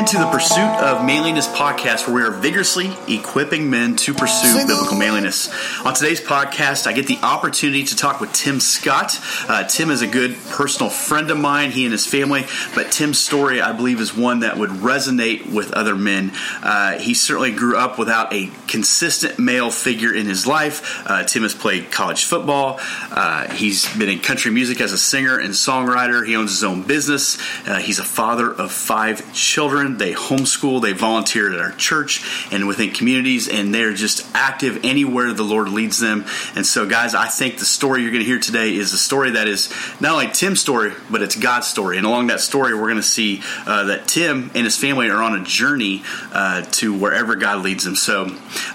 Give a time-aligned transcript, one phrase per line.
[0.00, 4.96] into the Pursuit of Manliness podcast, where we are vigorously equipping men to pursue biblical
[4.96, 5.50] manliness.
[5.84, 9.20] On today's podcast, I get the opportunity to talk with Tim Scott.
[9.46, 13.18] Uh, Tim is a good personal friend of mine, he and his family, but Tim's
[13.18, 16.32] story, I believe, is one that would resonate with other men.
[16.62, 21.02] Uh, he certainly grew up without a consistent male figure in his life.
[21.06, 22.80] Uh, Tim has played college football,
[23.10, 26.84] uh, he's been in country music as a singer and songwriter, he owns his own
[26.84, 27.36] business,
[27.68, 29.98] uh, he's a father of five children children.
[29.98, 35.32] They homeschool, they volunteer at our church and within communities, and they're just active anywhere
[35.32, 36.24] the Lord leads them.
[36.54, 39.32] And so, guys, I think the story you're going to hear today is a story
[39.32, 41.96] that is not only Tim's story, but it's God's story.
[41.96, 45.22] And along that story, we're going to see uh, that Tim and his family are
[45.22, 47.96] on a journey uh, to wherever God leads them.
[47.96, 48.26] So,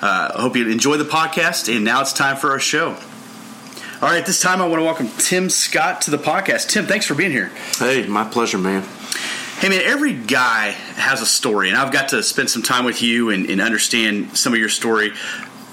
[0.01, 1.73] uh, I hope you enjoy the podcast.
[1.73, 2.97] And now it's time for our show.
[4.01, 6.67] All right, this time I want to welcome Tim Scott to the podcast.
[6.67, 7.49] Tim, thanks for being here.
[7.79, 8.83] Hey, my pleasure, man.
[9.57, 13.01] Hey man, every guy has a story, and I've got to spend some time with
[13.01, 15.13] you and, and understand some of your story.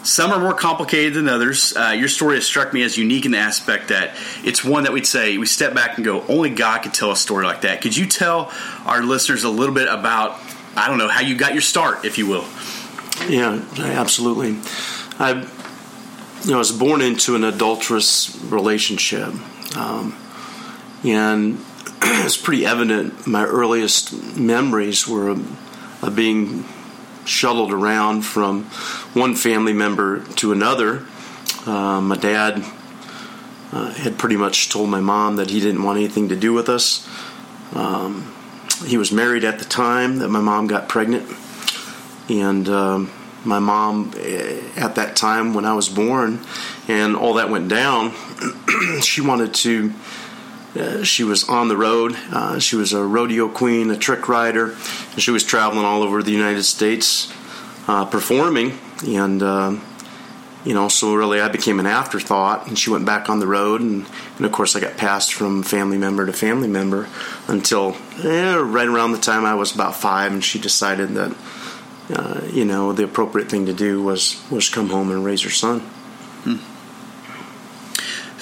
[0.04, 1.76] Some are more complicated than others.
[1.76, 4.12] Uh, your story has struck me as unique in the aspect that
[4.44, 7.16] it's one that we'd say we step back and go, only God could tell a
[7.16, 7.82] story like that.
[7.82, 8.52] Could you tell
[8.86, 10.38] our listeners a little bit about,
[10.76, 12.44] I don't know, how you got your start, if you will?
[13.28, 14.58] Yeah, absolutely.
[15.18, 15.42] I,
[16.44, 19.34] you know, I was born into an adulterous relationship,
[19.76, 20.16] um,
[21.04, 21.58] and
[22.24, 26.64] it's pretty evident my earliest memories were of being
[27.24, 28.64] shuttled around from
[29.14, 31.06] one family member to another.
[31.64, 32.64] Uh, my dad
[33.70, 36.68] uh, had pretty much told my mom that he didn't want anything to do with
[36.68, 37.08] us.
[37.72, 38.34] Um,
[38.84, 41.30] he was married at the time that my mom got pregnant,
[42.28, 43.12] and um,
[43.44, 46.40] my mom, eh, at that time when I was born,
[46.88, 48.12] and all that went down,
[49.02, 49.92] she wanted to
[50.74, 52.16] uh, she was on the road.
[52.30, 54.70] Uh, she was a rodeo queen, a trick rider,
[55.12, 57.32] and she was traveling all over the United States
[57.88, 58.78] uh, performing.
[59.06, 59.78] And uh,
[60.64, 62.68] you know, so really, I became an afterthought.
[62.68, 64.06] And she went back on the road, and,
[64.36, 67.08] and of course, I got passed from family member to family member
[67.48, 71.36] until eh, right around the time I was about five, and she decided that
[72.14, 75.50] uh, you know the appropriate thing to do was was come home and raise her
[75.50, 75.80] son.
[76.44, 76.71] Hmm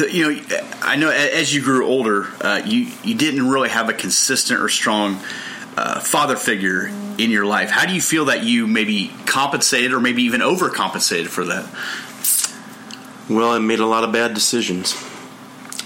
[0.06, 0.42] you know,
[0.82, 4.68] I know as you grew older, uh, you you didn't really have a consistent or
[4.68, 5.20] strong
[5.76, 6.86] uh, father figure
[7.18, 7.70] in your life.
[7.70, 11.66] How do you feel that you maybe compensated or maybe even overcompensated for that?
[13.28, 14.94] Well, I made a lot of bad decisions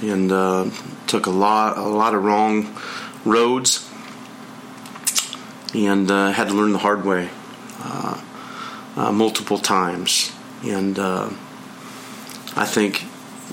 [0.02, 0.70] and uh,
[1.06, 2.78] took a lot a lot of wrong
[3.24, 3.88] roads
[5.74, 7.28] and uh, had to learn the hard way
[7.80, 8.20] uh,
[8.96, 10.32] uh, multiple times.
[10.62, 13.04] And I think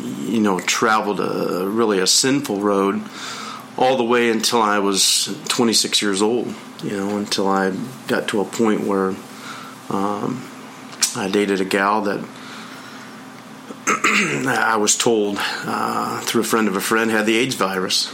[0.02, 3.02] you know, traveled a really a sinful road
[3.78, 6.54] all the way until I was 26 years old.
[6.84, 7.76] You know, until I
[8.08, 9.16] got to a point where
[9.90, 10.48] um,
[11.16, 12.20] I dated a gal that
[14.48, 18.14] I was told uh, through a friend of a friend had the AIDS virus,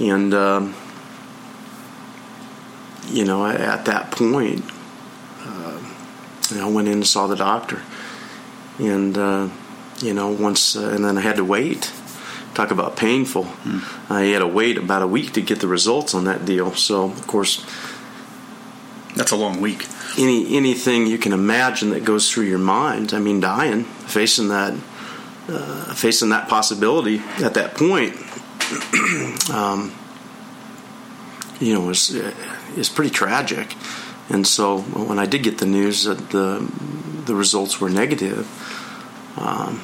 [0.00, 0.74] and um,
[3.08, 4.64] you know, at that point,
[5.40, 5.80] uh,
[6.56, 7.82] I went in and saw the doctor,
[8.78, 9.16] and.
[9.16, 9.48] Uh,
[10.00, 11.92] you know, once, uh, and then I had to wait.
[12.54, 13.44] Talk about painful.
[13.44, 14.10] Mm.
[14.10, 16.72] I had to wait about a week to get the results on that deal.
[16.74, 17.64] So, of course,
[19.16, 19.86] that's a long week.
[20.16, 23.12] Any anything you can imagine that goes through your mind.
[23.12, 24.72] I mean, dying, facing that,
[25.48, 28.14] uh, facing that possibility at that point.
[29.52, 29.92] um,
[31.58, 32.10] you know, is
[32.76, 33.74] is pretty tragic.
[34.28, 36.70] And so, when I did get the news that the
[37.26, 38.46] the results were negative,
[39.36, 39.80] um,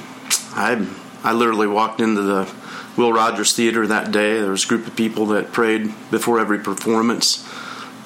[0.54, 0.86] I
[1.22, 2.52] I literally walked into the
[2.96, 4.40] Will Rogers Theater that day.
[4.40, 7.46] There was a group of people that prayed before every performance,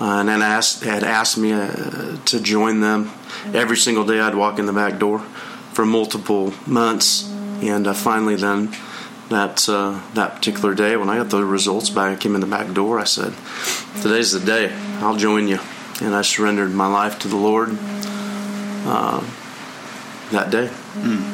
[0.00, 3.12] uh, and then asked had asked me uh, to join them
[3.53, 4.21] every single day.
[4.21, 5.21] I'd walk in the back door
[5.72, 7.28] for multiple months,
[7.62, 8.75] and uh, finally then
[9.31, 12.47] that uh, that particular day when I got the results back, I came in the
[12.47, 13.01] back door.
[13.01, 13.34] I said,
[14.03, 14.72] "Today's the day.
[15.01, 15.60] I'll join you,"
[16.01, 17.71] and I surrendered my life to the Lord
[18.86, 19.24] uh,
[20.30, 20.69] that day.
[20.95, 21.34] Mm.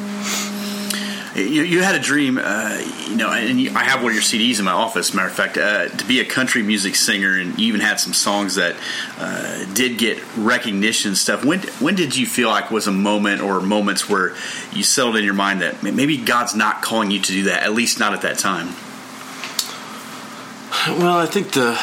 [1.35, 4.23] You, you had a dream, uh, you know, and you, I have one of your
[4.23, 5.13] CDs in my office.
[5.13, 8.11] Matter of fact, uh, to be a country music singer, and you even had some
[8.11, 8.75] songs that
[9.17, 11.45] uh, did get recognition stuff.
[11.45, 14.35] When when did you feel like was a moment or moments where
[14.73, 17.71] you settled in your mind that maybe God's not calling you to do that, at
[17.71, 18.67] least not at that time?
[20.99, 21.79] Well, I think the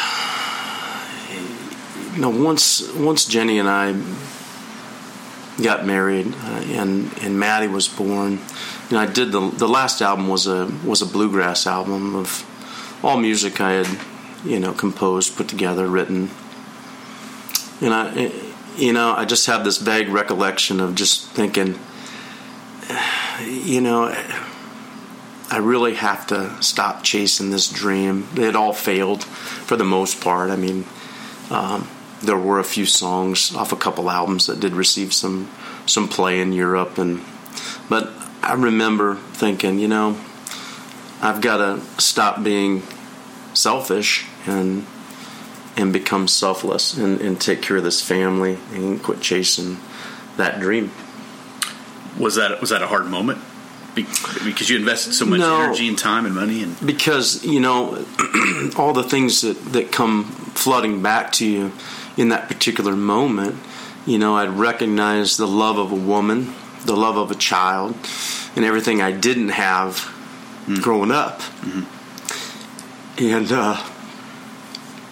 [2.14, 3.94] you know once once Jenny and I
[5.62, 8.40] got married uh, and and Maddie was born
[8.88, 12.44] you know, I did the the last album was a was a bluegrass album of
[13.02, 13.98] all music I had,
[14.44, 16.30] you know, composed, put together, written,
[17.80, 18.32] and I,
[18.76, 21.78] you know, I just have this vague recollection of just thinking,
[23.44, 24.14] you know,
[25.50, 28.28] I really have to stop chasing this dream.
[28.36, 30.50] It all failed for the most part.
[30.50, 30.84] I mean,
[31.50, 31.88] um,
[32.22, 35.50] there were a few songs off a couple albums that did receive some
[35.86, 37.22] some play in Europe, and
[37.88, 38.12] but
[38.48, 40.18] I remember thinking, you know,
[41.20, 42.82] I've got to stop being
[43.52, 44.86] selfish and
[45.76, 49.76] and become selfless and, and take care of this family and quit chasing
[50.36, 50.90] that dream.
[52.18, 53.38] Was that was that a hard moment?
[53.94, 58.04] Because you invested so much no, energy and time and money, and because you know
[58.76, 60.24] all the things that that come
[60.54, 61.72] flooding back to you
[62.16, 63.56] in that particular moment.
[64.06, 66.54] You know, I'd recognize the love of a woman,
[66.84, 67.96] the love of a child,
[68.56, 69.96] and everything I didn't have
[70.66, 70.80] mm.
[70.82, 71.40] growing up.
[71.40, 73.24] Mm-hmm.
[73.24, 73.82] And uh,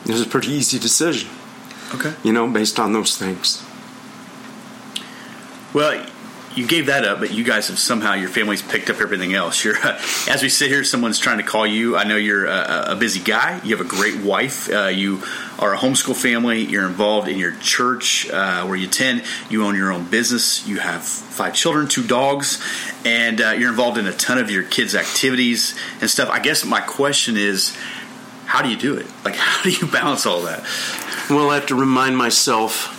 [0.05, 1.29] it was a pretty easy decision.
[1.95, 2.15] Okay.
[2.23, 3.65] You know, based on those things.
[5.73, 6.07] Well,
[6.56, 9.62] you gave that up, but you guys have somehow your family's picked up everything else.
[9.62, 11.97] You're uh, as we sit here, someone's trying to call you.
[11.97, 13.61] I know you're a, a busy guy.
[13.62, 14.70] You have a great wife.
[14.73, 15.23] Uh, you
[15.58, 16.62] are a homeschool family.
[16.62, 19.25] You're involved in your church uh, where you attend.
[19.50, 20.67] You own your own business.
[20.67, 22.64] You have five children, two dogs,
[23.05, 26.31] and uh, you're involved in a ton of your kids' activities and stuff.
[26.31, 27.76] I guess my question is,
[28.47, 29.06] how do you do it?
[29.25, 30.64] Like, how do you balance all that?
[31.29, 32.95] Well, I have to remind myself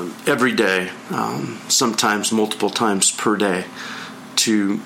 [0.00, 3.64] uh, every day, um, sometimes multiple times per day,
[4.36, 4.80] to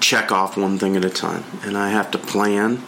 [0.00, 2.82] check off one thing at a time, and I have to plan.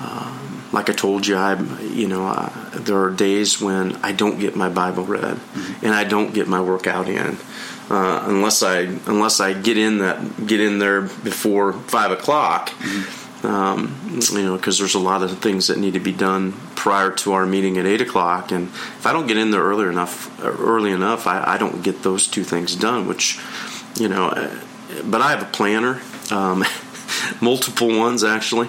[0.00, 4.38] Um, like I told you, I you know uh, there are days when I don't
[4.38, 5.84] get my Bible read, mm-hmm.
[5.84, 7.36] and I don't get my workout in.
[7.90, 13.21] Uh, unless I unless I get in that get in there before five o'clock, mm-hmm
[13.44, 17.10] um, you know, because there's a lot of things that need to be done prior
[17.10, 20.40] to our meeting at eight o'clock, and if I don't get in there early enough,
[20.42, 23.06] early enough, I, I don't get those two things done.
[23.08, 23.40] Which,
[23.98, 24.54] you know, uh,
[25.04, 26.00] but I have a planner,
[26.30, 26.64] um,
[27.40, 28.68] multiple ones actually.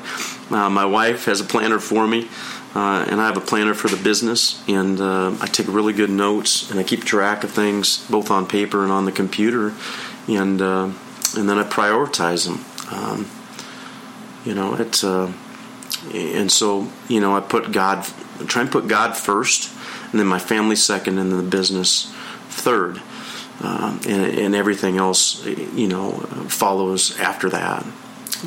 [0.50, 2.28] Uh, my wife has a planner for me.
[2.76, 6.10] Uh, and I have a planner for the business, and uh, I take really good
[6.10, 9.76] notes, and I keep track of things both on paper and on the computer,
[10.28, 10.90] and uh,
[11.38, 12.66] and then I prioritize them.
[12.92, 13.30] Um,
[14.46, 15.32] you know, it's uh,
[16.14, 18.08] and so you know, I put God,
[18.40, 19.74] I try and put God first,
[20.12, 22.14] and then my family second, and then the business
[22.50, 23.02] third,
[23.62, 26.12] uh, and, and everything else, you know,
[26.48, 27.86] follows after that.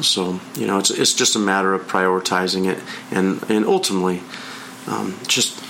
[0.03, 2.79] So you know, it's it's just a matter of prioritizing it,
[3.11, 4.23] and and ultimately,
[4.87, 5.63] um, just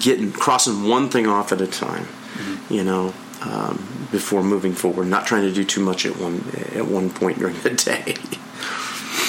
[0.00, 2.04] getting crossing one thing off at a time.
[2.04, 2.74] Mm-hmm.
[2.74, 6.44] You know, um, before moving forward, not trying to do too much at one
[6.74, 8.16] at one point during the day.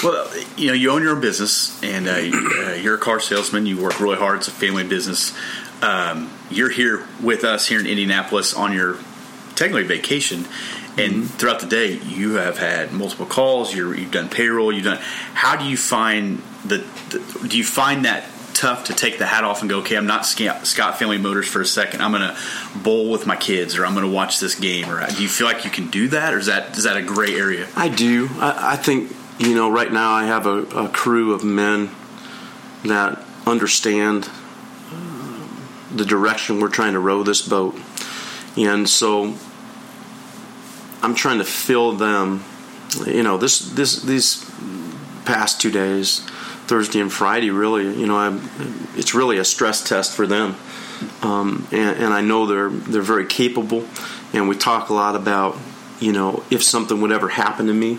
[0.02, 3.66] Well, you know, you own your own business, and uh, uh, you're a car salesman.
[3.66, 4.38] You work really hard.
[4.38, 5.36] It's a family business.
[5.82, 8.98] Um, you're here with us here in Indianapolis on your
[9.56, 10.46] technically vacation,
[10.96, 11.22] and mm-hmm.
[11.24, 13.74] throughout the day, you have had multiple calls.
[13.74, 14.72] you have done payroll.
[14.72, 14.98] You've done.
[15.34, 16.78] How do you find the,
[17.10, 17.48] the?
[17.48, 18.24] Do you find that
[18.54, 21.62] tough to take the hat off and go, okay, I'm not Scott Family Motors for
[21.62, 22.02] a second.
[22.02, 22.36] I'm going to
[22.78, 24.90] bowl with my kids, or I'm going to watch this game.
[24.90, 27.02] Or do you feel like you can do that, or is that is that a
[27.02, 27.68] gray area?
[27.76, 28.28] I do.
[28.38, 31.90] I, I think you know, right now I have a, a crew of men
[32.84, 34.28] that understand
[34.92, 35.48] uh,
[35.94, 37.74] the direction we're trying to row this boat.
[38.58, 39.34] And so
[41.02, 42.44] I'm trying to fill them.
[43.06, 44.44] You know, this this these
[45.24, 46.20] past two days,
[46.66, 48.38] Thursday and Friday, really, you know, I,
[48.94, 50.56] it's really a stress test for them.
[51.22, 53.86] Um, and, and I know they're they're very capable,
[54.34, 55.56] and we talk a lot about,
[55.98, 57.98] you know, if something would ever happen to me,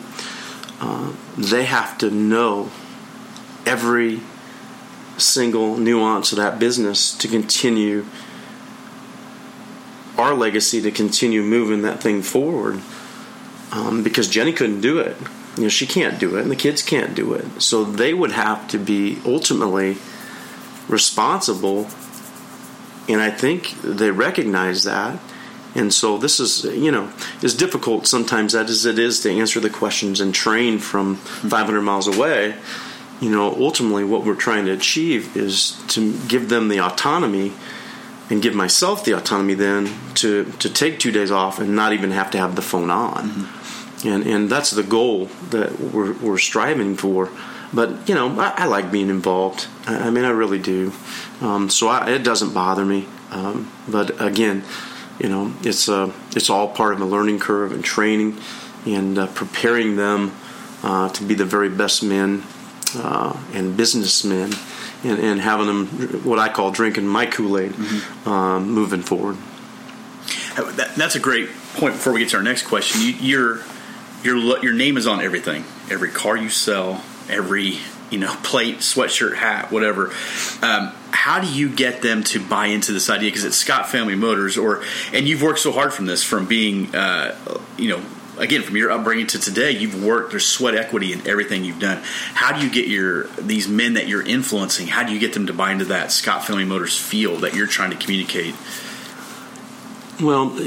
[0.81, 2.71] uh, they have to know
[3.65, 4.19] every
[5.17, 8.03] single nuance of that business to continue
[10.17, 12.81] our legacy to continue moving that thing forward
[13.71, 15.15] um, because Jenny couldn't do it.
[15.55, 17.61] You know, she can't do it, and the kids can't do it.
[17.61, 19.97] So they would have to be ultimately
[20.87, 21.87] responsible,
[23.07, 25.19] and I think they recognize that.
[25.73, 27.11] And so this is, you know,
[27.43, 32.07] as difficult sometimes as it is to answer the questions and train from 500 miles
[32.07, 32.55] away.
[33.21, 37.53] You know, ultimately, what we're trying to achieve is to give them the autonomy
[38.31, 42.11] and give myself the autonomy then to, to take two days off and not even
[42.11, 43.29] have to have the phone on.
[43.29, 44.07] Mm-hmm.
[44.07, 47.29] And, and that's the goal that we're, we're striving for.
[47.73, 49.67] But, you know, I, I like being involved.
[49.85, 50.91] I, I, mean, I really do.
[51.41, 53.05] Um, so I, it doesn't bother me.
[53.29, 54.63] Um, but again,
[55.21, 58.39] you know, it's uh, it's all part of a learning curve and training
[58.87, 60.31] and uh, preparing them
[60.81, 62.43] uh, to be the very best men
[62.95, 64.51] uh, and businessmen
[65.03, 65.87] and, and, having them
[66.23, 68.29] what I call drinking my Kool Aid mm-hmm.
[68.29, 69.37] um, moving forward.
[70.55, 71.93] That, that's a great point.
[71.93, 73.63] Before we get to our next question, you, your
[74.23, 75.65] your your name is on everything.
[75.91, 77.77] Every car you sell, every
[78.09, 80.11] you know plate, sweatshirt, hat, whatever.
[80.63, 83.29] Um, how do you get them to buy into this idea?
[83.29, 84.81] Because it's Scott Family Motors, or
[85.13, 87.37] and you've worked so hard from this, from being uh,
[87.77, 88.03] you know
[88.39, 92.01] again from your upbringing to today you've worked there's sweat equity in everything you've done.
[92.33, 95.45] How do you get your these men that you're influencing how do you get them
[95.45, 98.55] to buy into that scott family motors feel that you're trying to communicate?
[100.19, 100.59] Well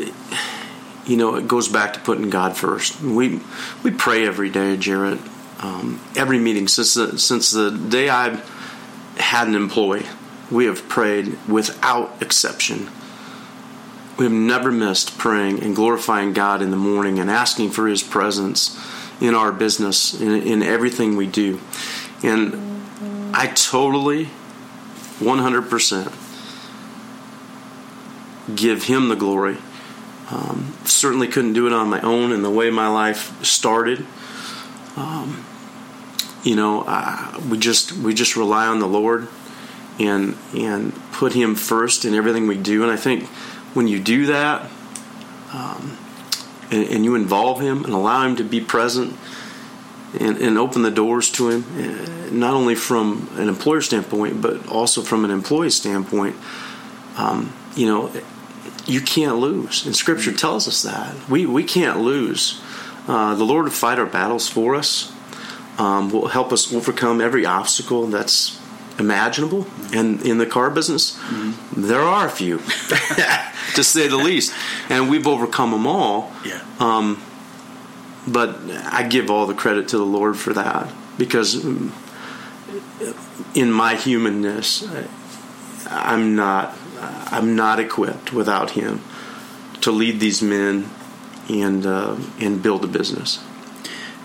[1.04, 3.00] you know it goes back to putting god first.
[3.00, 3.40] We
[3.82, 5.18] we pray every day jarrett
[5.58, 6.68] um, every meeting.
[6.68, 8.40] Since the, since the day i
[9.16, 10.06] had an employee
[10.54, 12.88] we have prayed without exception
[14.16, 18.02] we have never missed praying and glorifying God in the morning and asking for His
[18.02, 18.78] presence
[19.20, 21.61] in our business, in, in everything we do.
[22.23, 22.54] And
[23.34, 24.28] I totally,
[25.18, 26.12] 100%,
[28.54, 29.56] give Him the glory.
[30.30, 34.06] Um, certainly couldn't do it on my own in the way my life started.
[34.96, 35.44] Um,
[36.44, 36.84] you know,
[37.50, 39.28] we just we just rely on the Lord
[39.98, 42.82] and and put Him first in everything we do.
[42.82, 43.28] And I think
[43.74, 44.70] when you do that
[45.52, 45.98] um,
[46.70, 49.16] and, and, you involve him and allow him to be present
[50.18, 54.66] and, and, open the doors to him, uh, not only from an employer standpoint, but
[54.68, 56.36] also from an employee standpoint,
[57.16, 58.10] um, you know,
[58.86, 59.86] you can't lose.
[59.86, 61.14] And Scripture tells us that.
[61.28, 62.60] We, we can't lose.
[63.06, 65.12] Uh, the Lord will fight our battles for us,
[65.78, 68.60] um, will help us overcome every obstacle that's
[68.98, 69.66] imaginable.
[69.92, 71.82] And in the car business, mm-hmm.
[71.82, 72.58] there are a few,
[73.74, 74.54] to say the least,
[74.88, 76.32] and we've overcome them all.
[76.44, 76.60] Yeah.
[76.78, 77.22] Um,
[78.26, 81.92] but I give all the credit to the Lord for that because mm,
[83.54, 84.88] in my humanness,
[85.90, 89.02] I'm not I'm not equipped without Him
[89.82, 90.88] to lead these men
[91.50, 93.44] and uh, and build a business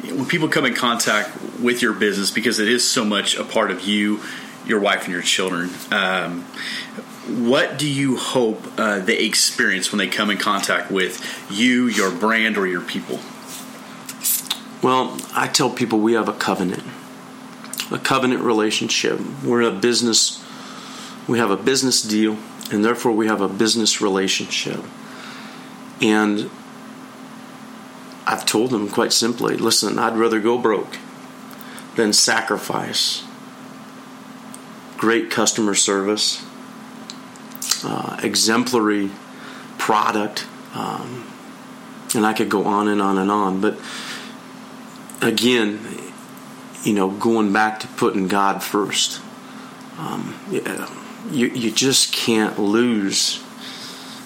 [0.03, 3.71] when people come in contact with your business because it is so much a part
[3.71, 4.21] of you
[4.65, 5.69] your wife and your children.
[5.91, 6.43] Um,
[7.29, 12.11] what do you hope uh, they experience when they come in contact with you, your
[12.11, 13.19] brand, or your people?
[14.81, 16.83] Well, I tell people we have a covenant,
[17.91, 19.19] a covenant relationship.
[19.43, 20.43] We're a business,
[21.27, 22.37] we have a business deal,
[22.71, 24.83] and therefore we have a business relationship.
[26.01, 26.49] And
[28.25, 30.97] I've told them quite simply listen, I'd rather go broke
[31.95, 33.23] than sacrifice
[34.99, 36.45] great customer service,
[37.85, 39.09] uh, exemplary
[39.77, 41.25] product, um,
[42.13, 43.61] and I could go on and on and on.
[43.61, 43.79] But
[45.21, 45.79] again,
[46.83, 49.21] you know, going back to putting God first,
[49.97, 50.37] um,
[51.31, 53.37] you, you just can't lose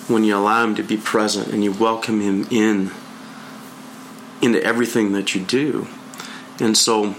[0.07, 2.89] when you allow Him to be present and you welcome Him in
[4.41, 5.87] into everything that you do.
[6.59, 7.13] And so,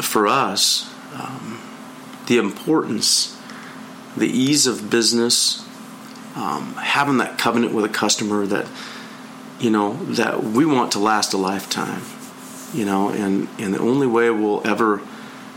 [0.00, 1.49] for us, um,
[2.30, 3.36] the importance,
[4.16, 5.66] the ease of business,
[6.36, 8.68] um, having that covenant with a customer that
[9.58, 12.02] you know that we want to last a lifetime,
[12.72, 15.02] you know, and and the only way we'll ever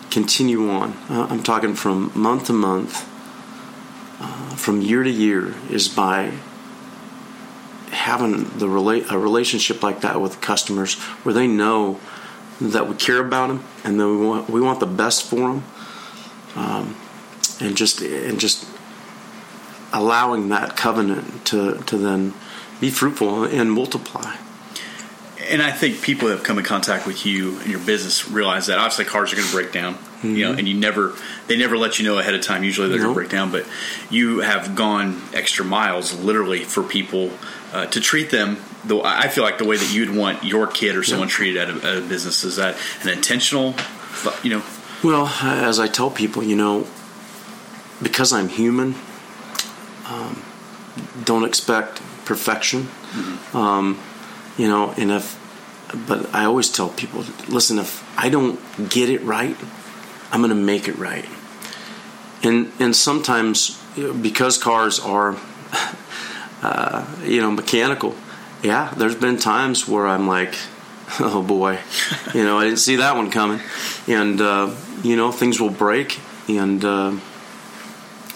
[0.10, 3.08] continue on, uh, I'm talking from month to month,
[4.20, 6.32] uh, from year to year, is by
[7.92, 12.00] having the rela- a relationship like that with customers where they know
[12.60, 15.64] that we care about them and that we want we want the best for them
[16.56, 16.96] um,
[17.60, 18.68] and just and just
[19.92, 22.34] allowing that covenant to to then
[22.80, 24.36] be fruitful and multiply.
[25.50, 28.68] And I think people that have come in contact with you and your business realize
[28.68, 30.36] that obviously cars are going to break down, mm-hmm.
[30.36, 30.60] you know, mm-hmm.
[30.60, 31.14] and you never
[31.48, 32.64] they never let you know ahead of time.
[32.64, 33.14] Usually they're nope.
[33.14, 33.66] going to break down, but
[34.10, 37.32] you have gone extra miles, literally, for people
[37.74, 38.58] uh, to treat them.
[38.86, 41.70] Though I feel like the way that you'd want your kid or someone treated at
[41.70, 43.76] a, at a business is that an intentional,
[44.44, 44.64] you know,
[45.04, 46.88] well, as I tell people, you know,
[48.02, 48.96] because I'm human,
[50.08, 50.42] um,
[51.24, 52.84] don't expect perfection.
[52.84, 53.58] Mm-hmm.
[53.58, 54.00] Um,
[54.58, 55.40] you know, and if,
[56.08, 59.58] but I always tell people, listen, if I don't get it right,
[60.32, 61.26] I'm going to make it right.
[62.44, 63.80] And and sometimes
[64.22, 65.38] because cars are,
[66.62, 68.16] uh, you know, mechanical,
[68.64, 70.56] yeah, there's been times where I'm like,
[71.20, 71.80] oh boy,
[72.34, 73.60] you know, I didn't see that one coming,
[74.08, 77.18] and uh, you know, things will break, and uh,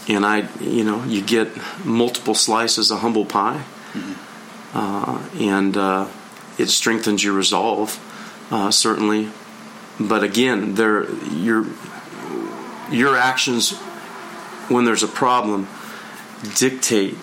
[0.08, 1.50] and I, you know, you get
[1.86, 4.78] multiple slices of humble pie, mm-hmm.
[4.78, 6.08] uh, and uh,
[6.58, 8.00] it strengthens your resolve,
[8.52, 9.30] uh, certainly.
[10.00, 11.66] but again, there your
[12.92, 13.72] your actions
[14.70, 15.68] when there's a problem
[16.56, 17.16] dictate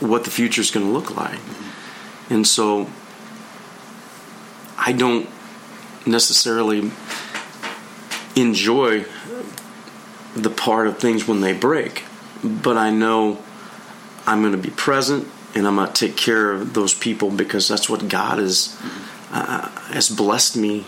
[0.00, 1.38] what the future is going to look like.
[2.30, 2.90] And so
[4.78, 5.28] I don't
[6.06, 6.90] necessarily
[8.36, 9.04] enjoy
[10.34, 12.04] the part of things when they break,
[12.42, 13.42] but I know
[14.26, 17.68] I'm going to be present and I'm going to take care of those people because
[17.68, 18.76] that's what God is,
[19.30, 20.86] uh, has blessed me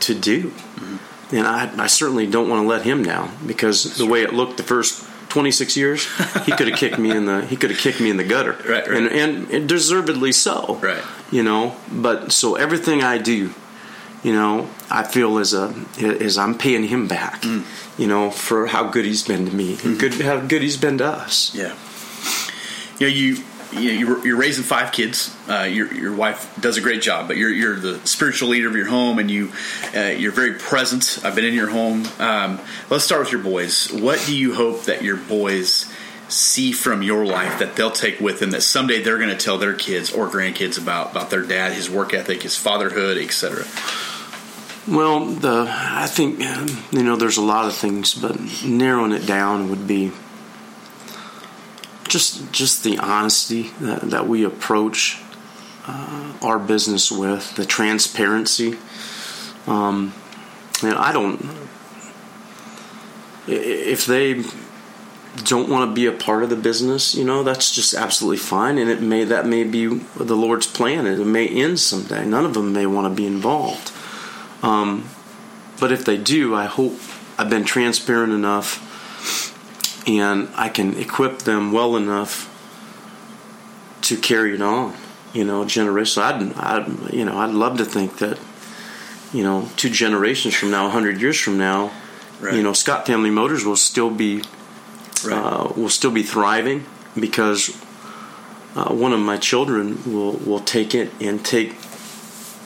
[0.00, 0.48] to do.
[0.50, 1.36] Mm-hmm.
[1.36, 4.58] And I, I, certainly don't want to let him down because the way it looked
[4.58, 6.06] the first 26 years,
[6.44, 8.52] he could have kicked me in the he could have kicked me in the gutter,
[8.68, 9.12] right, right.
[9.12, 11.02] And, and deservedly so, right?
[11.30, 13.54] You know, but so everything I do,
[14.22, 17.64] you know, I feel as a as I'm paying him back, mm.
[17.98, 19.96] you know, for how good he's been to me, mm-hmm.
[19.96, 21.54] good how good he's been to us.
[21.54, 21.74] Yeah,
[22.98, 25.36] you know, you you know, you're, raising five kids.
[25.48, 28.76] Uh, your your wife does a great job, but you're you're the spiritual leader of
[28.76, 29.52] your home, and you
[29.94, 31.18] uh, you're very present.
[31.24, 32.06] I've been in your home.
[32.18, 32.60] Um,
[32.90, 33.90] let's start with your boys.
[33.92, 35.90] What do you hope that your boys
[36.28, 39.58] see from your life that they'll take with them that someday they're going to tell
[39.58, 43.64] their kids or grandkids about about their dad, his work ethic, his fatherhood, etc.
[44.88, 46.40] Well, the I think
[46.92, 50.10] you know there's a lot of things, but narrowing it down would be
[52.12, 55.18] just just the honesty that, that we approach
[55.86, 58.76] uh, our business with, the transparency.
[59.66, 60.12] Um,
[60.82, 61.40] and I don't.
[63.48, 64.44] If they
[65.44, 68.76] don't want to be a part of the business, you know, that's just absolutely fine,
[68.76, 71.06] and it may that may be the Lord's plan.
[71.06, 72.26] It may end someday.
[72.26, 73.90] None of them may want to be involved.
[74.62, 75.08] Um,
[75.80, 76.92] but if they do, I hope
[77.38, 78.91] I've been transparent enough
[80.06, 82.48] and I can equip them well enough
[84.02, 84.94] to carry it on.
[85.32, 86.22] You know, generation.
[86.22, 88.38] I'd, I'd, you know, I'd love to think that,
[89.32, 91.90] you know, two generations from now, hundred years from now,
[92.40, 92.54] right.
[92.54, 94.42] you know, Scott Family Motors will still be,
[95.24, 95.32] right.
[95.32, 96.84] uh, will still be thriving
[97.18, 97.70] because
[98.76, 101.78] uh, one of my children will will take it and take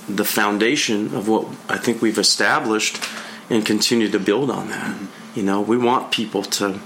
[0.09, 3.03] the foundation of what I think we've established
[3.51, 4.94] and continue to build on that.
[4.94, 5.38] Mm-hmm.
[5.38, 6.81] You know, we want people to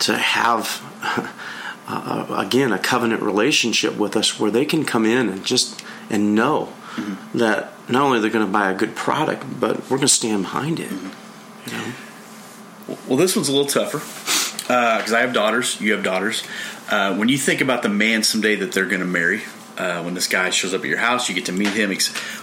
[0.00, 0.82] to have
[1.88, 6.34] uh, again a covenant relationship with us where they can come in and just and
[6.34, 7.38] know mm-hmm.
[7.38, 10.42] that not only they're going to buy a good product but we're going to stand
[10.42, 11.70] behind it mm-hmm.
[11.70, 16.02] you know well this one's a little tougher because uh, i have daughters you have
[16.02, 16.42] daughters
[16.90, 19.42] uh, when you think about the man someday that they're going to marry
[19.78, 21.94] uh, when this guy shows up at your house, you get to meet him.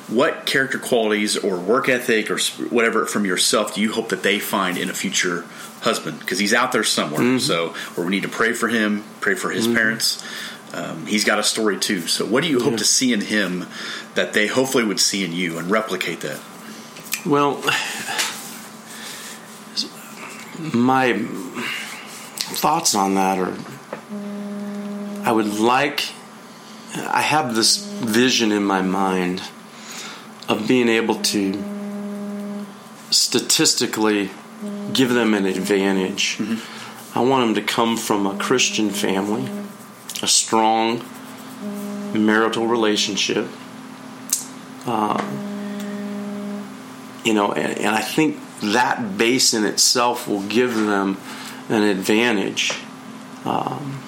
[0.07, 2.37] What character qualities or work ethic or
[2.69, 5.45] whatever from yourself do you hope that they find in a future
[5.81, 7.21] husband because he's out there somewhere.
[7.21, 7.37] Mm-hmm.
[7.39, 9.75] So, or we need to pray for him, pray for his mm-hmm.
[9.75, 10.23] parents.
[10.73, 12.07] Um, he's got a story too.
[12.07, 12.77] So, what do you hope yeah.
[12.77, 13.67] to see in him
[14.15, 16.39] that they hopefully would see in you and replicate that?
[17.25, 17.61] Well,
[20.73, 21.13] my
[22.55, 23.55] thoughts on that are
[25.23, 26.11] I would like,
[26.95, 29.41] I have this vision in my mind
[30.47, 32.65] of being able to
[33.09, 34.29] statistically
[34.93, 36.37] give them an advantage.
[36.37, 37.17] Mm-hmm.
[37.17, 39.49] I want them to come from a Christian family,
[40.21, 41.03] a strong
[42.13, 43.47] marital relationship.
[44.85, 45.23] Uh,
[47.23, 51.17] you know, and, and, I think that base in itself will give them
[51.69, 52.77] an advantage,
[53.45, 54.03] um,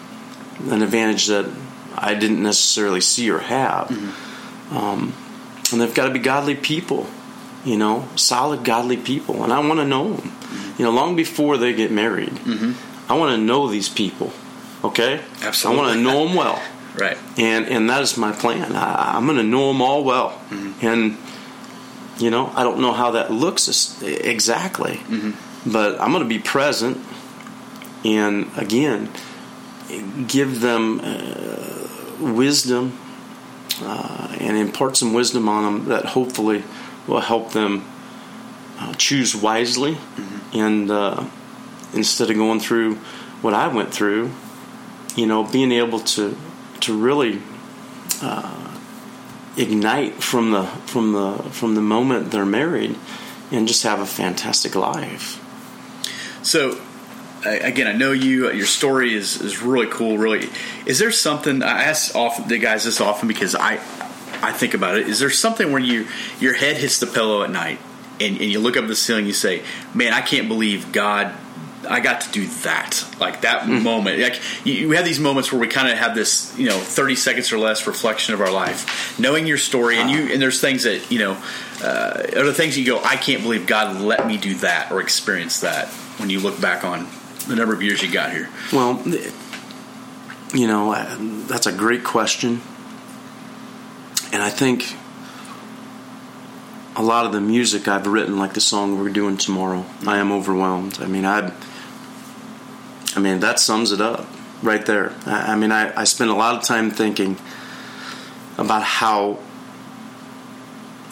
[0.69, 1.49] an advantage that
[1.97, 3.87] I didn't necessarily see or have.
[3.87, 4.77] Mm-hmm.
[4.77, 5.13] Um,
[5.71, 7.07] and they've got to be godly people
[7.65, 10.31] you know, solid, godly people, and I want to know them.
[10.77, 13.11] You know, long before they get married, mm-hmm.
[13.11, 14.31] I want to know these people.
[14.83, 15.81] Okay, absolutely.
[15.81, 16.61] I want to know them well.
[16.95, 17.17] right.
[17.37, 18.75] And and that is my plan.
[18.75, 20.85] I, am going to know them all well, mm-hmm.
[20.85, 21.17] and
[22.21, 25.71] you know, I don't know how that looks exactly, mm-hmm.
[25.71, 26.99] but I'm going to be present,
[28.05, 29.09] and again,
[30.27, 31.74] give them uh,
[32.19, 32.97] wisdom
[33.81, 36.63] uh, and impart some wisdom on them that hopefully
[37.07, 37.85] will help them
[38.79, 40.57] uh, choose wisely mm-hmm.
[40.57, 41.25] and uh,
[41.93, 42.95] instead of going through
[43.41, 44.31] what I went through,
[45.15, 46.37] you know, being able to
[46.81, 47.41] to really
[48.21, 48.77] uh,
[49.57, 52.95] ignite from the from the from the moment they're married
[53.51, 55.41] and just have a fantastic life.
[56.41, 56.81] So
[57.49, 58.51] again, I know you.
[58.51, 60.17] Your story is, is really cool.
[60.17, 60.49] Really,
[60.85, 63.73] is there something I ask often the guys this often because I
[64.41, 65.07] I think about it.
[65.07, 66.07] Is there something where you
[66.39, 67.79] your head hits the pillow at night
[68.19, 70.91] and, and you look up at the ceiling, and you say, "Man, I can't believe
[70.91, 71.33] God
[71.89, 73.05] I got to do that.
[73.19, 73.81] Like that mm.
[73.81, 74.19] moment.
[74.19, 77.15] Like you, you have these moments where we kind of have this, you know, thirty
[77.15, 80.83] seconds or less reflection of our life, knowing your story, and you and there's things
[80.83, 81.37] that you know,
[81.83, 85.01] uh, are the things you go, I can't believe God let me do that or
[85.01, 85.87] experience that.
[86.17, 87.07] When you look back on
[87.47, 88.49] the number of years you got here.
[88.71, 89.01] Well,
[90.53, 91.15] you know, uh,
[91.47, 92.61] that's a great question,
[94.31, 94.95] and I think
[96.95, 100.31] a lot of the music I've written, like the song we're doing tomorrow, I am
[100.31, 100.99] overwhelmed.
[101.01, 101.51] I mean, I,
[103.15, 104.27] I mean that sums it up
[104.63, 105.13] right there.
[105.25, 107.37] I, I mean, I, I spend a lot of time thinking
[108.57, 109.39] about how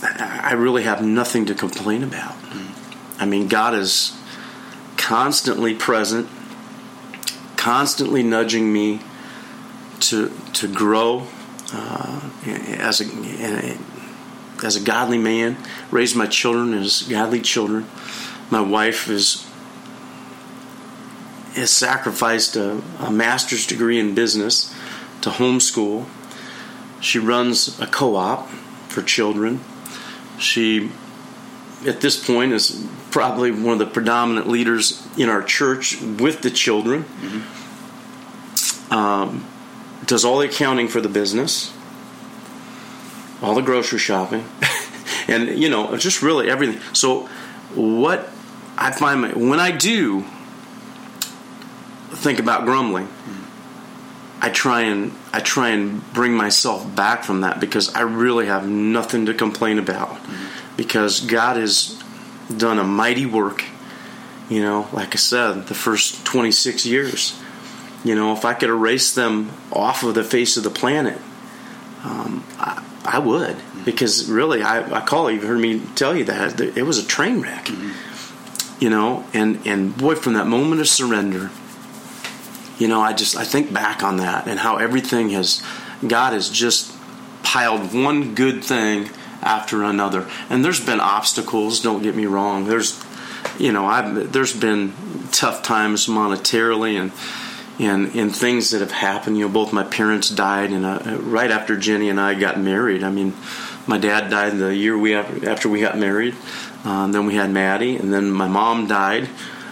[0.02, 2.36] I really have nothing to complain about.
[3.20, 4.18] I mean, God is
[5.04, 6.30] constantly present,
[7.58, 9.02] constantly nudging me
[10.00, 11.28] to to grow
[11.74, 13.78] uh, as a
[14.64, 15.58] as a godly man,
[15.92, 17.86] raised my children as godly children.
[18.50, 19.46] My wife is
[21.56, 24.74] has sacrificed a, a master's degree in business
[25.22, 26.06] to homeschool.
[27.02, 28.48] She runs a co-op
[28.88, 29.60] for children.
[30.40, 30.90] She,
[31.86, 36.50] at this point, is probably one of the predominant leaders in our church with the
[36.50, 37.04] children.
[37.04, 38.94] Mm-hmm.
[38.94, 39.48] Um,
[40.06, 41.74] does all the accounting for the business
[43.44, 44.46] all the grocery shopping,
[45.28, 46.82] and you know, just really everything.
[46.94, 47.28] So,
[47.76, 48.30] what
[48.78, 50.24] I find my, when I do
[52.12, 53.10] think about grumbling,
[54.42, 58.68] I try and I try and bring myself back from that because I really have
[58.68, 60.78] nothing to complain about mm-hmm.
[60.78, 62.02] because God has
[62.56, 63.64] done a mighty work.
[64.50, 67.40] You know, like I said, the first 26 years.
[68.04, 71.18] You know, if I could erase them off of the face of the planet,
[72.04, 75.36] um, I, I would because really, I, I call it.
[75.36, 77.66] You've heard me tell you that it was a train wreck.
[77.66, 78.84] Mm-hmm.
[78.84, 81.50] You know, and and boy, from that moment of surrender,
[82.78, 85.64] you know, I just I think back on that and how everything has
[86.06, 86.94] God has just
[87.44, 89.10] piled one good thing
[89.44, 90.28] after another.
[90.50, 91.82] And there's been obstacles.
[91.82, 92.66] Don't get me wrong.
[92.66, 93.04] There's
[93.60, 94.94] you know, I've there's been
[95.32, 97.12] tough times monetarily and
[97.80, 99.38] and and things that have happened.
[99.38, 103.04] You know, both my parents died, and uh, right after Jenny and I got married.
[103.04, 103.34] I mean,
[103.88, 106.36] my dad died the year we after we got married.
[106.84, 109.30] Uh, then we had Maddie, and then my mom died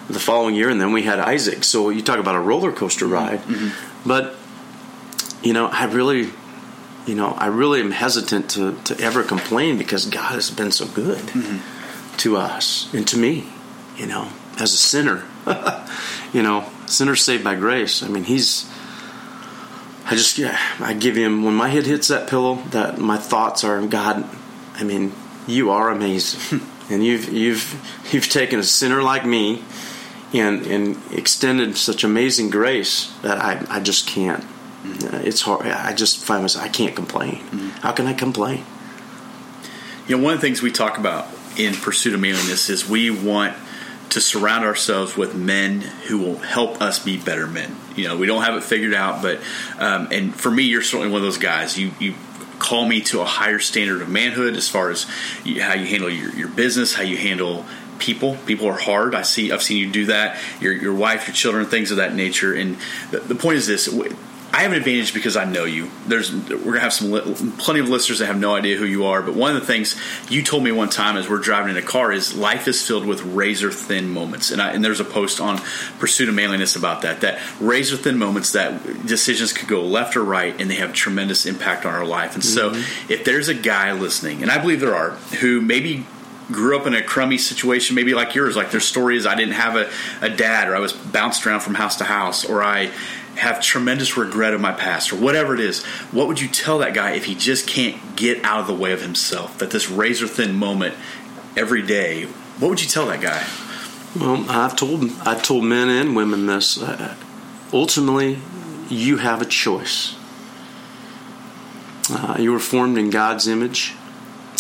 [0.08, 1.64] the following year, and then we had Isaac.
[1.64, 3.40] So you talk about a roller coaster ride.
[3.40, 4.08] Mm-hmm.
[4.08, 4.36] But
[5.44, 6.30] you know, I really,
[7.06, 10.86] you know, I really am hesitant to to ever complain because God has been so
[10.86, 12.18] good mm-hmm.
[12.18, 13.48] to us and to me.
[13.98, 15.24] You know, as a sinner,
[16.34, 18.04] you know, sinner saved by grace.
[18.04, 18.70] I mean, he's.
[20.06, 23.64] I just yeah, I give him when my head hits that pillow that my thoughts
[23.64, 24.28] are God.
[24.76, 25.14] I mean,
[25.48, 29.64] you are amazing, and you've you've you've taken a sinner like me,
[30.34, 34.44] and and extended such amazing grace that I I just can't.
[34.84, 35.28] Mm-hmm.
[35.28, 35.68] It's hard.
[35.68, 37.36] I just find myself I can't complain.
[37.36, 37.70] Mm-hmm.
[37.82, 38.66] How can I complain?
[40.08, 43.12] You know, one of the things we talk about in pursuit of manliness is we
[43.12, 43.56] want
[44.10, 47.76] to surround ourselves with men who will help us be better men.
[47.96, 49.40] You know, we don't have it figured out, but
[49.80, 51.78] um, and for me, you're certainly one of those guys.
[51.78, 52.16] You you
[52.60, 55.08] call me to a higher standard of manhood as far as
[55.44, 57.66] you, how you handle your, your business, how you handle
[57.98, 58.38] people.
[58.46, 59.16] People are hard.
[59.16, 59.52] I see.
[59.52, 60.38] I've seen you do that.
[60.60, 62.54] Your your wife, your children, things of that nature.
[62.54, 62.78] And
[63.12, 63.88] the, the point is this:
[64.54, 65.90] I have an advantage because I know you.
[66.08, 69.22] There's we're gonna have some plenty of listeners that have no idea who you are.
[69.22, 69.96] But one of the things
[70.30, 73.06] you told me one time as we're driving in a car is life is filled
[73.06, 75.60] with razor thin moments, and, I, and there's a post on
[76.00, 77.22] Pursuit of Manliness about that.
[77.22, 81.46] That razor thin moments that decisions could go left or right, and they have tremendous
[81.46, 82.36] impact on our life.
[82.36, 82.76] And mm-hmm.
[82.76, 86.06] so, if there's a guy listening, and I believe there are, who maybe
[86.52, 88.56] grew up in a crummy situation, maybe like yours.
[88.56, 89.90] Like their story is, I didn't have a,
[90.22, 92.92] a dad, or I was bounced around from house to house, or I
[93.36, 96.94] have tremendous regret of my past or whatever it is, what would you tell that
[96.94, 99.58] guy if he just can't get out of the way of himself?
[99.58, 100.96] That this razor thin moment
[101.56, 102.26] every day,
[102.60, 103.46] what would you tell that guy?
[104.20, 106.82] Well, I've told I've told men and women this.
[106.82, 107.16] Uh,
[107.72, 108.40] ultimately,
[108.90, 110.16] you have a choice.
[112.10, 113.96] Uh, you were formed in God's image,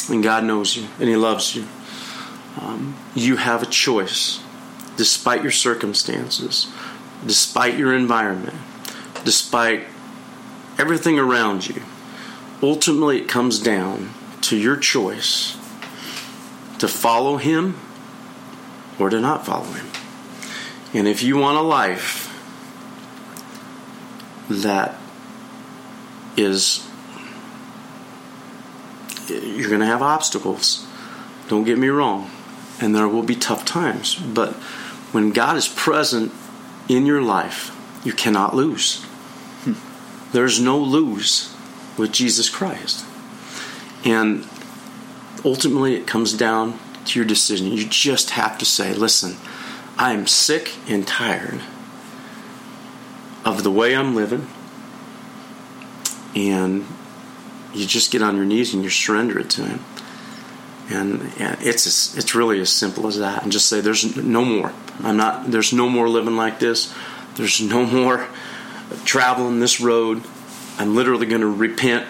[0.10, 1.68] and God knows you, and He loves you.
[2.62, 4.42] Um, you have a choice,
[4.96, 6.72] despite your circumstances
[7.26, 8.56] despite your environment,
[9.24, 9.86] despite
[10.78, 11.82] everything around you,
[12.62, 15.56] ultimately it comes down to your choice
[16.80, 17.80] to follow Him
[19.00, 19.88] or to not follow Him.
[20.94, 22.28] And if you want a life
[24.50, 24.96] that
[26.36, 26.86] is,
[29.28, 30.86] you're going to have obstacles.
[31.48, 32.30] Don't get me wrong.
[32.82, 34.16] And there will be tough times.
[34.16, 34.54] But
[35.14, 36.34] when God is present
[36.92, 37.76] in your life,
[38.06, 39.04] you cannot lose.
[39.64, 39.74] Hmm.
[40.34, 41.56] There's no lose
[41.98, 43.06] with Jesus Christ.
[44.04, 44.48] And
[45.46, 47.68] ultimately, it comes down to your decision.
[47.68, 49.38] You just have to say, listen,
[49.98, 51.62] I am sick and tired
[53.46, 54.48] of the way I'm living.
[56.36, 56.86] And
[57.74, 59.80] you just get on your knees and you surrender it to Him.
[60.90, 63.44] And it's it's really as simple as that.
[63.44, 64.74] And just say, "There's no more.
[65.04, 65.52] I'm not.
[65.52, 66.94] There's no more living like this.
[67.36, 68.28] There's no more
[69.06, 70.24] traveling this road.
[70.78, 72.08] I'm literally going to repent."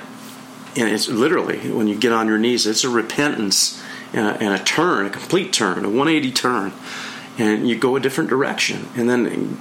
[0.76, 4.54] And it's literally when you get on your knees, it's a repentance and a, and
[4.54, 6.72] a turn, a complete turn, a 180 turn,
[7.38, 8.88] and you go a different direction.
[8.96, 9.60] And then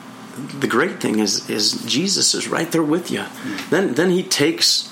[0.59, 3.21] the great thing is is Jesus is right there with you.
[3.21, 3.71] Mm-hmm.
[3.71, 4.91] Then then he takes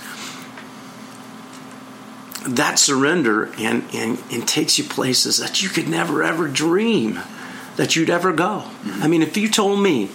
[2.47, 7.21] that surrender and, and, and takes you places that you could never ever dream
[7.79, 8.63] that you'd ever go.
[8.65, 9.03] Mm-hmm.
[9.03, 10.11] I mean, if you told me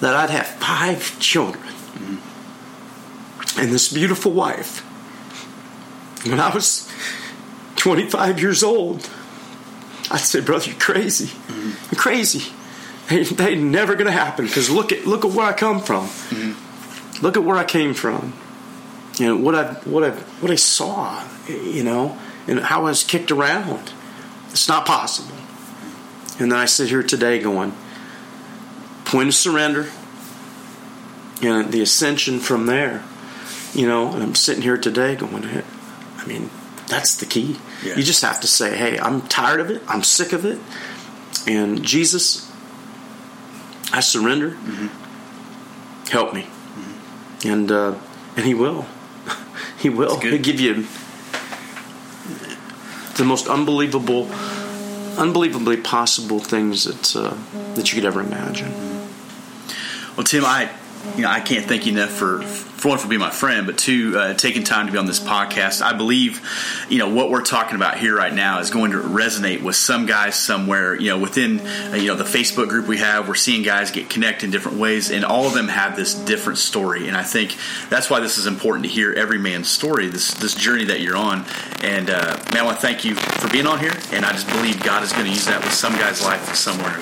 [0.00, 3.60] that I'd have five children mm-hmm.
[3.60, 4.80] and this beautiful wife
[6.26, 6.90] when I was
[7.76, 9.08] 25 years old,
[10.10, 11.26] I'd say, brother, you're crazy.
[11.26, 11.94] Mm-hmm.
[11.94, 12.52] You're crazy.
[13.08, 16.06] They, they never going to happen because look at look at where I come from.
[16.06, 17.22] Mm-hmm.
[17.24, 18.32] Look at where I came from
[19.18, 23.04] you know what I what I what I saw, you know, and how I was
[23.04, 23.92] kicked around.
[24.50, 25.36] It's not possible.
[26.42, 27.72] And then I sit here today going,
[29.04, 29.88] point of surrender,
[31.40, 33.04] and the ascension from there.
[33.74, 36.50] You know, and I'm sitting here today going, I mean,
[36.88, 37.58] that's the key.
[37.84, 37.94] Yeah.
[37.94, 39.82] You just have to say, hey, I'm tired of it.
[39.86, 40.58] I'm sick of it.
[41.46, 42.50] And Jesus,
[43.92, 44.50] I surrender.
[44.50, 46.08] Mm-hmm.
[46.10, 46.42] Help me.
[46.42, 47.48] Mm-hmm.
[47.48, 47.94] And uh,
[48.36, 48.86] and He will.
[49.78, 50.18] He will.
[50.18, 50.86] He'll give you
[53.16, 54.26] the most unbelievable,
[55.18, 57.34] unbelievably possible things that uh,
[57.74, 58.72] that you could ever imagine.
[60.16, 60.70] Well, Tim, I
[61.16, 62.42] you know I can't thank you enough for
[62.82, 65.20] for one for being my friend, but two uh, taking time to be on this
[65.20, 65.82] podcast.
[65.82, 66.44] I believe,
[66.88, 70.04] you know, what we're talking about here right now is going to resonate with some
[70.04, 70.96] guys somewhere.
[70.96, 74.10] You know, within uh, you know the Facebook group we have, we're seeing guys get
[74.10, 77.06] connected in different ways, and all of them have this different story.
[77.06, 77.56] And I think
[77.88, 81.16] that's why this is important to hear every man's story, this this journey that you're
[81.16, 81.44] on.
[81.82, 84.48] And uh, man, I want to thank you for being on here, and I just
[84.48, 87.00] believe God is going to use that with some guy's life somewhere.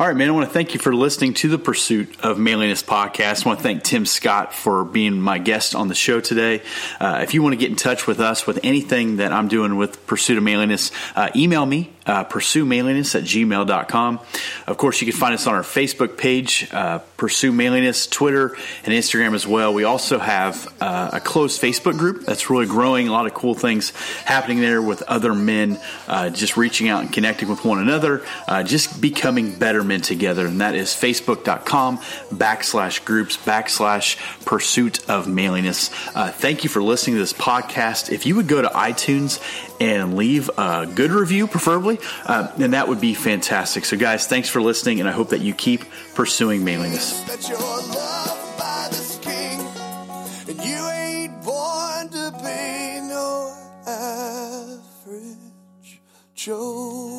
[0.00, 0.28] All right, man.
[0.28, 3.44] I want to thank you for listening to the Pursuit of Manliness podcast.
[3.44, 6.62] I want to thank Tim Scott for being my guest on the show today.
[7.00, 9.76] Uh, if you want to get in touch with us with anything that I'm doing
[9.76, 14.20] with Pursuit of Manliness, uh, email me uh, pursue manliness at gmail.com.
[14.66, 18.94] Of course, you can find us on our Facebook page, uh, Pursue Manliness, Twitter, and
[18.94, 19.74] Instagram as well.
[19.74, 23.08] We also have uh, a closed Facebook group that's really growing.
[23.08, 23.90] A lot of cool things
[24.24, 28.62] happening there with other men uh, just reaching out and connecting with one another, uh,
[28.62, 30.46] just becoming better men together.
[30.46, 31.98] And that is facebook.com
[32.32, 35.90] backslash groups backslash pursuit of manliness.
[36.14, 38.10] Uh, thank you for listening to this podcast.
[38.10, 39.38] If you would go to iTunes
[39.80, 43.84] and leave a good review, preferably, uh, and that would be fantastic.
[43.84, 47.24] So, guys, thanks for listening, and I hope that you keep pursuing manliness.
[56.48, 57.17] Joe.